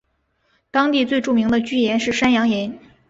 [0.71, 2.79] 当地最著名的巨岩是山羊岩。